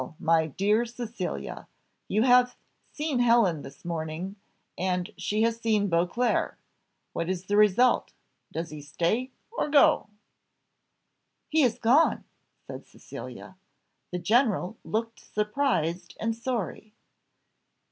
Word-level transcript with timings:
my 0.17 0.47
dear 0.47 0.83
Cecilia, 0.83 1.67
you 2.07 2.23
have 2.23 2.55
seen 2.91 3.19
Helen 3.19 3.61
this 3.61 3.85
morning, 3.85 4.35
and 4.75 5.11
she 5.15 5.43
has 5.43 5.57
seen 5.59 5.89
Beauclerc 5.89 6.57
what 7.13 7.29
is 7.29 7.45
the 7.45 7.55
result? 7.55 8.11
Does 8.51 8.71
he 8.71 8.81
stay, 8.81 9.29
or 9.51 9.69
go?" 9.69 10.09
"He 11.49 11.61
is 11.61 11.77
gone!" 11.77 12.23
said 12.65 12.87
Cecilia. 12.87 13.57
The 14.09 14.17
general 14.17 14.75
looked 14.83 15.19
surprised 15.19 16.17
and 16.19 16.35
sorry. 16.35 16.95